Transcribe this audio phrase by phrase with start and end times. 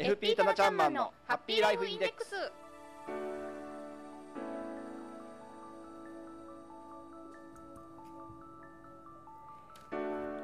[0.00, 2.30] FP タナちゃんマンのハッピーライフインデックス。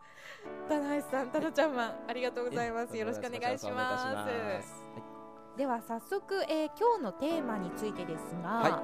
[0.67, 2.97] タナ橋さんタナちゃんマンありがとうございます。
[2.97, 4.27] よろしくお願いしま
[4.64, 5.59] す。
[5.59, 8.83] では早速、えー今日のテーマについてですが、は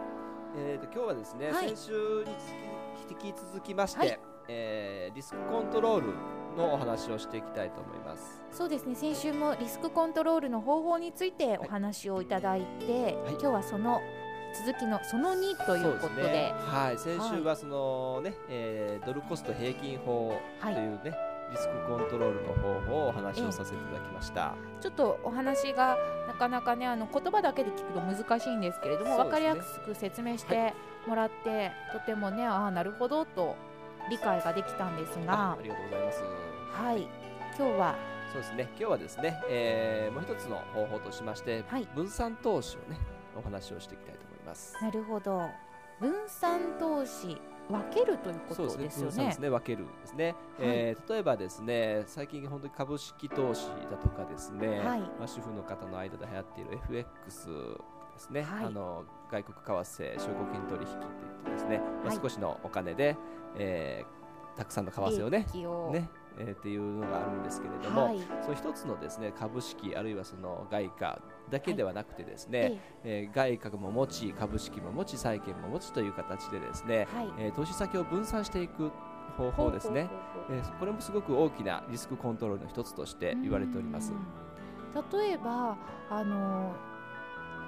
[0.59, 1.69] えー、と今日はですね、はい。
[1.71, 2.33] 先週に
[3.11, 4.21] 引き続きまして、はい。
[4.49, 6.09] えーリスクコントロール
[6.57, 8.43] のお話をしていきたいと思います。
[8.51, 8.95] そうですね。
[8.95, 13.15] 先週もリスクコントロールの方法についてお話をいただいて、はい。
[13.33, 14.01] 今日はその
[14.65, 16.23] 続きのその2ということで。
[16.23, 21.15] ね、はい、先週はそのね、えードルコスト平均法とはいいうね、
[21.51, 24.55] リスクコントロールの方法をお話をさせていただきました。
[24.81, 25.97] ちょっとお話が
[26.27, 29.17] なかなかねあの言葉だけで聞くと難しいんですけれども、ね。
[29.17, 30.75] 分かりやすく説明して
[31.07, 33.57] もらって、とてもねああなるほどと
[34.11, 36.46] 理解ができたんですあがありがとうございます。
[36.77, 37.09] はい。
[37.59, 37.97] 今日は。
[38.31, 41.89] そうですね、今日はですね、えーもう一つの方法としまして、はい。
[41.95, 42.99] 分散投資をね、
[43.35, 44.77] お話をしていきたいと思います。
[44.83, 45.49] なるほど。
[45.99, 49.07] 分散投資分けるというこそうですね、とですよね。
[49.07, 55.01] 分散ですね、分けるですね、えー例えばですね、最近本当に株式投資だとかですね、はい。
[55.01, 58.65] まあ主婦の方の間で流行っている FX ですね、はい。
[58.67, 61.13] あの外国為替証拠金取引といっ
[61.47, 63.17] てですね、まあ、はい少しのお金で、
[63.57, 64.17] えー
[64.57, 65.47] たくさんの為替をね、
[65.93, 68.19] ね、えーっていうのがあるんですけれども、はい。
[68.43, 77.33] その一つのですね株式あるいはその外貨だけではなくてですね、えー外貨も持ち株式も持ち債券も持ちという形でですね、はい。
[77.39, 78.91] えー投資先を分散していく
[79.37, 80.09] 方法ですね。
[80.51, 84.13] えーこれもすごく大きなリスクコントロールの一つとして言われております。
[84.13, 84.17] う。
[84.17, 84.19] ん
[85.19, 85.77] 例えば
[86.11, 86.73] あの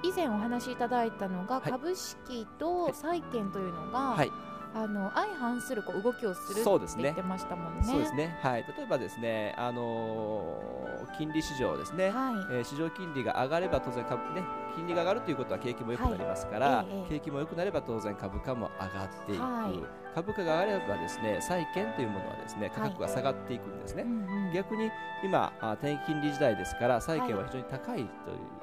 [0.02, 1.70] 以前お話しいただいたのが、はい。
[1.70, 4.30] 株式と債券というのが、はい、
[4.74, 7.04] あの相反するこう動きをするそうですね。
[7.04, 7.82] って言ってましたもんね。
[7.84, 8.38] そうですね。
[8.42, 10.78] はい、例えばですね、あのー
[11.16, 12.10] 金利市場ですね。
[12.10, 12.34] はい。
[12.58, 14.42] えー市場金利が上がれば当然株ね
[14.76, 16.86] 金利が上がるということは景気も良くなりますから、はい。
[16.90, 16.98] ええ。
[16.98, 19.70] ええ景気も良くなれば当然株価も上がっていく、は
[20.14, 24.52] 株価が上がればですね債券というものはですね価格が下がっていくんですね、うんうん。
[24.52, 24.90] 逆に
[25.24, 28.06] 今あ低金利時代ですから債券は非常に高いという、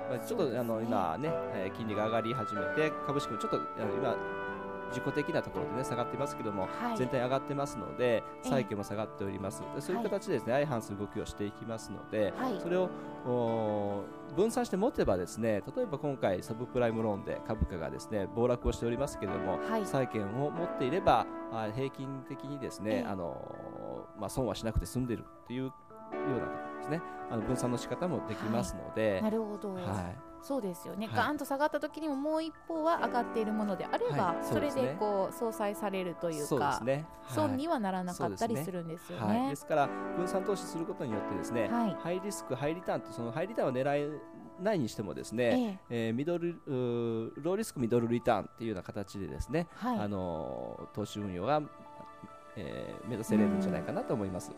[0.09, 0.59] まあ、ちょっと、ね。
[0.59, 4.15] あの今ね、えー金利が上がり始めて株式もちょっと今
[4.89, 6.97] 自己的なところでね下がってますけども、はい。
[6.97, 12.59] 全体上がってますのでえ債券も下がっております、でそういう形でですね、相反する動きをしていきますので、はい。
[12.61, 12.89] それを
[14.35, 19.85] 分散して持てばですね例えば今回サブプライムローンで株価がですね暴落をしておりますけれども、はい。
[19.85, 23.05] 債券を持っていればあ平均的にですね、ええ。
[23.05, 27.01] あのーまあ、損はしなくて済んでいるというようなところですね。
[27.29, 31.15] あの分散の仕方もできますので、なるほど、はいそうですよね、はい。
[31.15, 34.45] ガーンと下がった時にももう一方は上がっているものであれば、はい。
[34.45, 39.39] それでこう相殺されるというかすね、損にははならなかったりするんですよね。
[39.39, 41.97] はい、ですから分散投資することによってですね、はい。
[41.99, 44.09] ハイリスクハイリターンとそのハイリターンを狙え
[44.61, 49.99] ないにしてもですね、えーミドルローリスクミドルリターンっていうような形でですね、はい。
[49.99, 51.61] あのー投資運用が、
[52.55, 54.51] えー目指せれるんじゃないかなと思います。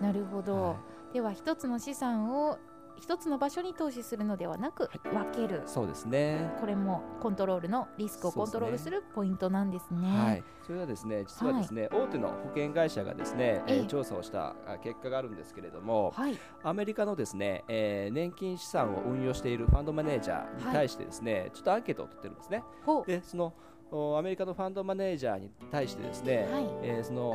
[0.00, 0.76] なるほど、は
[1.12, 2.58] では一つの資産を
[3.00, 5.62] 一つの場所に投資するのではなく、分ける。
[5.66, 6.52] そうですね。
[6.60, 10.08] これもコントロールのリスクをコントロールするポイントなんですね。
[10.08, 16.36] はい、それはですね実はですね、大手の保険会社がですね、えーええ調査をしたあ結果があるんですけれども、はい。
[16.62, 22.62] アメリカのですね、えー年金資産を運用しているファンドマネージャーに対してですね、ちょっとアンケートを取ってるんですね。
[22.84, 23.06] ほう。
[23.06, 23.54] でその
[23.90, 26.68] おアメリカのファンドマネージャーに対してですね、はい。
[26.82, 27.32] えーその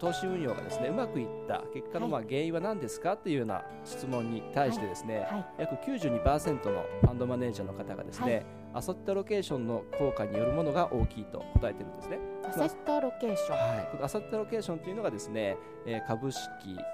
[0.00, 2.12] 投資運用がですねうまくいった結果のはい。
[2.12, 5.46] まあ原因は何ですかっていうような質問に対してですね、はい。
[5.58, 12.18] 約92%のファンドマネージャーの方がですね、アソットロケーションの効果によるものが大きいと答えてるんですね。
[12.48, 15.56] アセットロケーション、はい、このアセットロケーションというのがですね、
[15.86, 16.40] えー、株式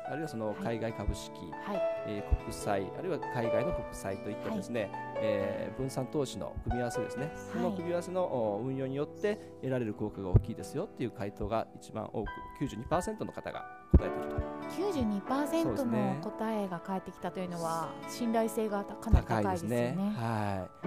[0.06, 1.32] あるいはその海外株式、
[1.64, 12.28] はい、えー、国債あるいは海外の国債といったですね、はい、えー、分散投資の組み合わせですね、その組み合わせの運用によって得られる効果が大きいですよっていう回答が一番多く
[12.61, 14.46] 92%の方が答えていると。
[14.67, 19.93] 92%の答えが返ってきたというのは信頼性がかなり高いですね。
[19.96, 20.14] ね。
[20.17, 20.87] はい、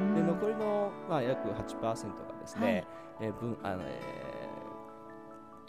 [1.09, 2.85] まあ、約8%がですね、
[3.19, 4.59] はい、えー、分あのえー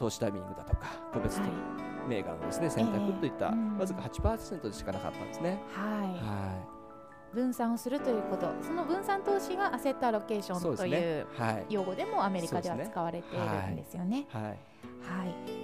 [0.00, 1.38] 投資タイミングだとか個別
[2.08, 5.60] 銘柄のですね、選択といった、わずか8%でしかなかったんですね。
[5.74, 6.66] はい、は
[7.32, 7.34] い。
[7.34, 8.48] 分散をするということ。
[8.62, 11.26] その分散投資がアセットアロケーションという
[11.68, 14.26] 用語でもアメリカでは使われているんですよね。
[14.30, 14.56] はい、はい、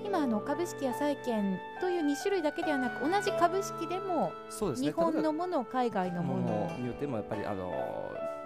[0.04, 4.32] 今あの株式や債券という2種類だけではなく同じ株式でも
[4.76, 6.70] 日本のもの、海外のもの。
[6.78, 7.72] によってもやっぱりあの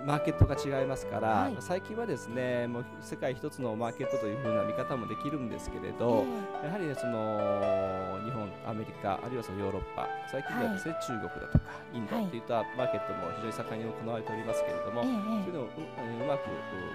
[0.07, 6.25] マーケットが違いますから、はい、最近はですねもう世界一つのマーケットというふうな見方もできるんですけれど、
[6.63, 11.65] えー、やはり、ね、その日本、アメリカあるいはそのヨーロッパ最近ではですね、はい、中国だとか
[11.95, 12.41] インドとい。
[12.41, 16.49] ったマーケットも非常に盛んに行われておりますけれども、はい、そういうのをううまく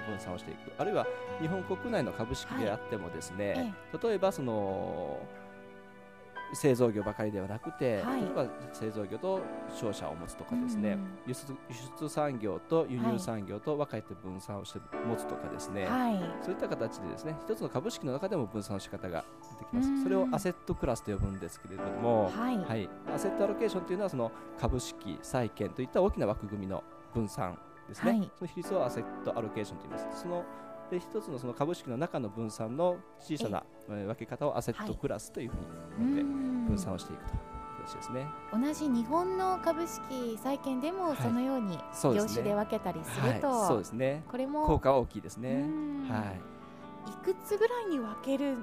[0.10, 0.72] 分散をしていく。
[0.78, 1.08] あるいは
[1.40, 3.74] 日本国内の株式であってもですね、
[4.04, 5.20] 例えばその
[6.54, 9.42] 製造業ばかりではなくて、はい、例えば製造業と
[9.74, 19.26] 商社を持つとかですね、うん、輸出輸出産業と輸入産業と分かれて分散をして持つとかですね、はい、そういった形でですね一つの株式の中でも分散の仕方が
[19.60, 26.84] できます、うん、それをアセットクラスと呼ぶんですけれども、はい、はい、アセットアロケーションというのはその株式債券といった大きな枠組みの
[27.14, 27.58] 分散
[27.88, 30.22] ですね、その比率をアセットアロケーションと言います。
[30.24, 30.44] その
[30.90, 35.54] で一つのその株式の中の分散の小さな分け方をアセットクラスというふ
[36.00, 36.24] うに
[36.68, 37.56] 分散をしていくと。
[37.86, 41.78] ですね、同じ日本の株式債券でもそのように
[42.16, 44.24] 業種で分けたりすると、はい、そうですね。
[44.28, 45.68] これも効果は大きいですね。
[46.10, 46.34] は
[47.06, 48.58] い、いくつぐらいに分ける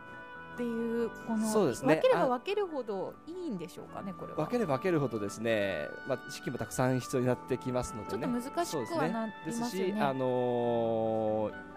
[0.52, 10.24] っていうこのそうです、ね、分ければ分けるほどいいんでしょうかねこれ分ければ分けるほどですね、まあ、資金もたくさん必要になってきますので、ね、ちょっと難しくはなってます、ね、ですし、あのー、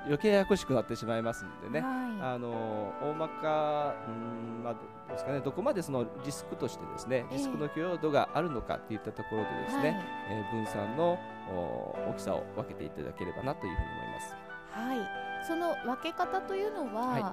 [0.06, 4.76] 余計ややこしくなってしまいますのでね、はい、あのー、大まかうんまあ
[5.12, 5.40] ですかね。
[5.40, 10.00] どこまでそのリスクとしてですねリスクの許容度があるのかといったところでですね、
[10.30, 11.20] えー、はい、えー、分散の
[12.10, 14.36] 大きさを分けていただければなというふうに思います。
[14.72, 17.24] はい、その分け方というのは、はい、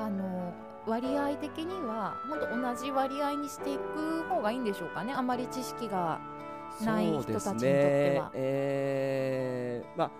[0.00, 0.52] あの
[0.86, 5.12] 割合的には本当同じ割合にしていく方がいいんでしょうかね。
[5.14, 6.20] あまり知識が
[6.82, 8.24] ない人たちにとっては。
[8.26, 8.30] ね。
[8.34, 10.10] えーまあ、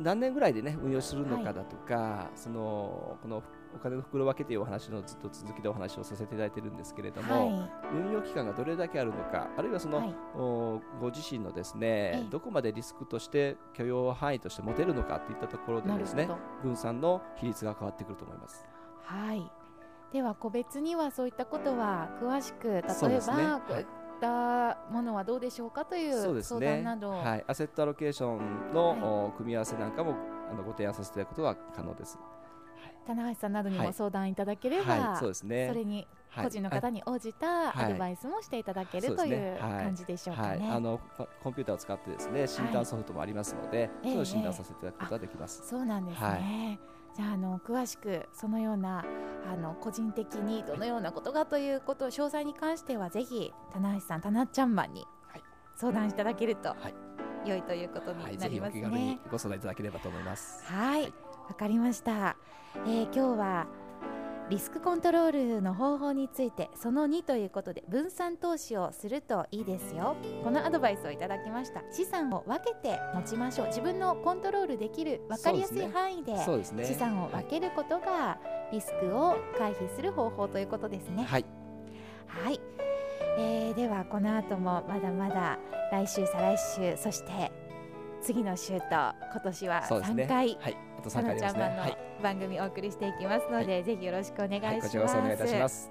[0.00, 3.42] 何年ぐらいで、ね、運用するのかだとか、はい、そのこの
[3.74, 10.14] お金の袋分けというお話のずっと続きでお話をさせていただいているんですけれども、はい、運用期間がどれだけあるのかあるいはその、はい、
[11.00, 16.28] ご自身のですねどこまでリスクとして許容範囲として持てるのかといったところでですね
[16.62, 18.66] 分散の比率が変わってくると思います。
[19.02, 19.50] はい。
[20.12, 22.90] では個別にはそういったことは詳しく例えば、ね、
[23.68, 23.84] こうい
[24.18, 30.14] ったものはどうでしょうかという相談など、ね、はい、アセットアロケーションの、はい、組み合わせなんかも
[30.50, 32.18] あのご提案させていただくことは可能です。
[33.06, 35.00] 棚橋さんなどにも相談いただければ、はい。
[35.00, 36.06] はい、そうですね、それに
[36.36, 40.68] 個人の方に応じたアドバイスもしていただける、という感じでしょうかね。
[40.70, 41.00] あの
[41.42, 45.66] コンピューターを使ってですね診断ソフトもありますので、それを診断させていただくことができます。
[45.66, 46.78] そうなんですね。
[47.16, 49.04] じゃああの詳しくそのような
[49.50, 55.06] あの個人的にどのようなことがということを詳細に関してはぜひ棚橋さん、棚ちゃんマンに
[55.76, 56.76] 相談いただけると、
[57.46, 58.82] 良いということになりますね。
[58.82, 60.64] はい、ご相談いただければと思います。
[60.66, 61.04] はい、
[61.48, 62.36] わかりました。
[62.86, 63.66] えー、今日は
[64.50, 70.16] リスクコントロールの方法についてその2ということで分散投資をするといいですよ。
[70.42, 71.82] このアドバイスをいただきました。
[71.92, 73.66] 資産を分けて持ちましょう。
[73.66, 76.34] 自分のコントロールできる分かりやすい範囲で
[76.82, 78.38] 資産を分けることが
[78.72, 81.24] リスクを回避する方法ということですね。
[81.24, 81.44] はい、
[82.26, 82.60] はい。
[83.38, 85.58] えー、ではこの後もまだまだ
[85.92, 87.52] 来週再来週そして
[88.22, 91.62] 次の週と今年は3回、ね、はいあと3回ありますね。
[91.62, 94.66] はい、番組お送りしていきますので、はい、ぜひよろしくお願いします。
[94.66, 95.90] はい、こちらこそお願いいたします。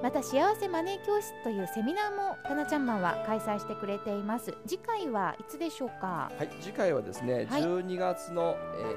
[0.02, 4.52] また幸せマネー教室というセミナーもタナちゃんマンは開催してくれています。
[4.66, 6.32] 次回はいつでしょうか？
[6.36, 8.96] はい次回はですね、はい、12月の、え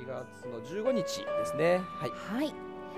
[0.00, 1.82] ー、12月の15日ですね。
[1.98, 2.54] はい、はい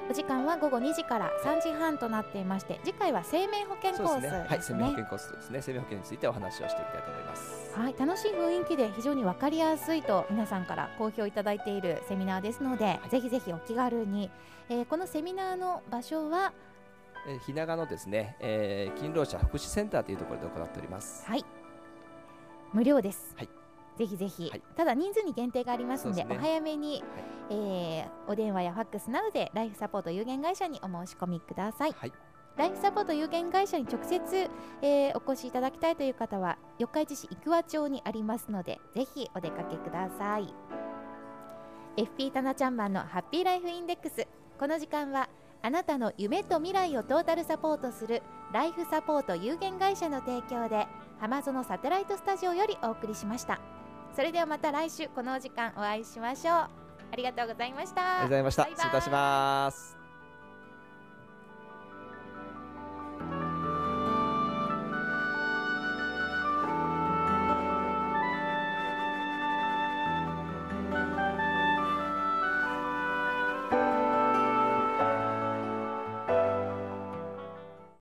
[0.09, 5.63] お時間は午後2時から3時半となっていまして次回は生命保険コースですね、ね、はい生命保険コースですね。
[5.63, 7.75] 生命保険についてお話をしていきたいと思います。
[7.75, 14.31] はい楽しい雰囲気で非常に分かりやすいと皆さんから好評いただいているセミナーですので、はい、ぜひぜひお気軽に、
[14.69, 16.53] えー、このセミナーの場所は？
[17.29, 21.27] えー、日長のですね、えー、勤労者福祉センターというところで行っております。
[21.27, 21.45] はい。
[22.73, 23.35] 無料です。
[23.37, 23.49] はい
[23.97, 27.03] ぜひぜひ、はい、ただ人数に限定がありますので、ね、お早めに、はい、
[27.51, 32.13] えー、お電話やファックスなどでライフサポート有限会社にお申し込みください、はい、
[32.57, 34.51] ライフサポート有限会社に直接、
[34.83, 40.55] えー、お越しいただきたいという方は四日市市生桑町にありますのでぜひお出かけください。
[41.97, 44.27] FP タナちゃんマンのハッピーライフインデックス。
[44.59, 45.31] この時間は
[45.63, 48.23] あなたの夢と未来をトータルサポートする
[48.53, 50.87] ライフサポート有限会社の提供で
[51.19, 53.76] 浜園サテライトスタジオよりお送りしました。
[54.17, 56.55] それではまた来週このお時間お会いしましょう。
[56.55, 56.71] あ
[57.17, 58.01] りがとうございました。
[58.01, 58.63] ありがとうございました。
[58.65, 59.96] 失礼いたします。